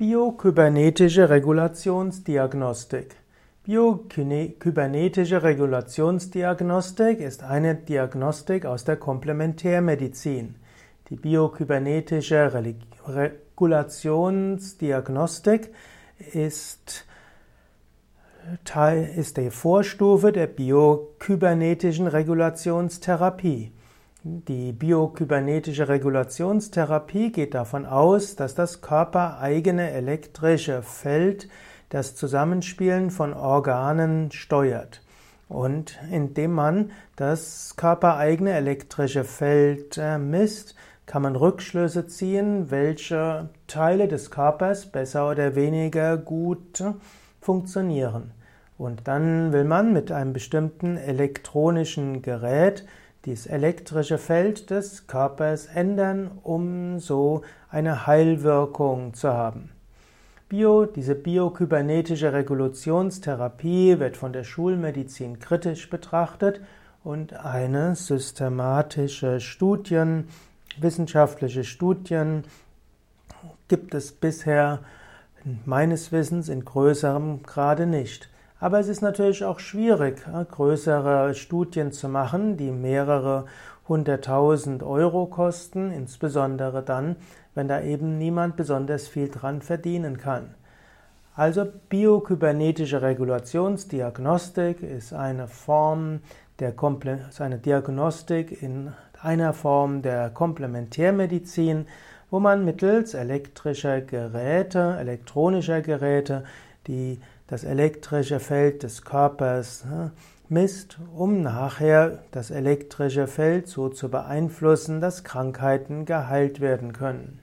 Biokybernetische 0.00 1.28
Regulationsdiagnostik. 1.28 3.16
Biokybernetische 3.64 5.42
Regulationsdiagnostik 5.42 7.20
ist 7.20 7.42
eine 7.42 7.74
Diagnostik 7.74 8.64
aus 8.64 8.84
der 8.84 8.96
Komplementärmedizin. 8.96 10.54
Die 11.10 11.16
biokybernetische 11.16 12.50
Regulationsdiagnostik 13.06 15.68
ist, 16.32 17.04
Teil, 18.64 19.04
ist 19.04 19.36
die 19.36 19.50
Vorstufe 19.50 20.32
der 20.32 20.46
biokybernetischen 20.46 22.06
Regulationstherapie. 22.06 23.70
Die 24.22 24.72
biokybernetische 24.72 25.88
Regulationstherapie 25.88 27.32
geht 27.32 27.54
davon 27.54 27.86
aus, 27.86 28.36
dass 28.36 28.54
das 28.54 28.82
körpereigene 28.82 29.92
elektrische 29.92 30.82
Feld 30.82 31.48
das 31.88 32.16
Zusammenspielen 32.16 33.10
von 33.10 33.32
Organen 33.32 34.30
steuert. 34.30 35.00
Und 35.48 35.98
indem 36.12 36.52
man 36.52 36.90
das 37.16 37.76
körpereigene 37.76 38.52
elektrische 38.52 39.24
Feld 39.24 39.96
äh, 39.96 40.18
misst, 40.18 40.74
kann 41.06 41.22
man 41.22 41.34
Rückschlüsse 41.34 42.06
ziehen, 42.06 42.70
welche 42.70 43.48
Teile 43.68 44.06
des 44.06 44.30
Körpers 44.30 44.84
besser 44.84 45.30
oder 45.30 45.54
weniger 45.54 46.18
gut 46.18 46.84
funktionieren. 47.40 48.32
Und 48.76 49.08
dann 49.08 49.52
will 49.52 49.64
man 49.64 49.94
mit 49.94 50.12
einem 50.12 50.34
bestimmten 50.34 50.98
elektronischen 50.98 52.20
Gerät 52.20 52.84
dieses 53.24 53.46
elektrische 53.46 54.18
Feld 54.18 54.70
des 54.70 55.06
Körpers 55.06 55.66
ändern, 55.66 56.30
um 56.42 56.98
so 56.98 57.42
eine 57.68 58.06
Heilwirkung 58.06 59.14
zu 59.14 59.32
haben. 59.32 59.70
Bio, 60.48 60.86
diese 60.86 61.14
biokybernetische 61.14 62.32
Regulationstherapie 62.32 64.00
wird 64.00 64.16
von 64.16 64.32
der 64.32 64.42
Schulmedizin 64.42 65.38
kritisch 65.38 65.88
betrachtet 65.88 66.60
und 67.04 67.34
eine 67.34 67.94
systematische 67.94 69.38
Studien, 69.40 70.28
wissenschaftliche 70.80 71.62
Studien 71.62 72.44
gibt 73.68 73.94
es 73.94 74.12
bisher 74.12 74.80
meines 75.64 76.10
Wissens 76.10 76.48
in 76.48 76.64
größerem 76.64 77.42
Grade 77.44 77.86
nicht. 77.86 78.28
Aber 78.60 78.78
es 78.78 78.88
ist 78.88 79.00
natürlich 79.00 79.44
auch 79.44 79.58
schwierig, 79.58 80.22
größere 80.50 81.34
Studien 81.34 81.92
zu 81.92 82.08
machen, 82.08 82.58
die 82.58 82.70
mehrere 82.70 83.46
hunderttausend 83.88 84.82
Euro 84.82 85.26
kosten, 85.26 85.90
insbesondere 85.90 86.82
dann, 86.82 87.16
wenn 87.54 87.68
da 87.68 87.80
eben 87.80 88.18
niemand 88.18 88.56
besonders 88.56 89.08
viel 89.08 89.28
dran 89.28 89.62
verdienen 89.62 90.18
kann. 90.18 90.54
Also 91.34 91.66
biokybernetische 91.88 93.00
Regulationsdiagnostik 93.00 94.82
ist 94.82 95.14
eine 95.14 95.48
Form 95.48 96.20
der 96.60 96.74
ist 97.30 97.40
eine 97.40 97.58
Diagnostik 97.58 98.62
in 98.62 98.92
einer 99.22 99.54
Form 99.54 100.02
der 100.02 100.28
Komplementärmedizin, 100.28 101.86
wo 102.30 102.38
man 102.38 102.66
mittels 102.66 103.14
elektrischer 103.14 104.02
Geräte, 104.02 104.96
elektronischer 105.00 105.80
Geräte, 105.80 106.44
die 106.86 107.18
das 107.50 107.64
elektrische 107.64 108.38
Feld 108.38 108.84
des 108.84 109.02
Körpers 109.02 109.84
ne, 109.84 110.12
misst, 110.48 110.98
um 111.14 111.42
nachher 111.42 112.22
das 112.30 112.50
elektrische 112.50 113.26
Feld 113.26 113.66
so 113.66 113.88
zu 113.88 114.08
beeinflussen, 114.08 115.00
dass 115.00 115.24
Krankheiten 115.24 116.04
geheilt 116.04 116.60
werden 116.60 116.92
können. 116.92 117.39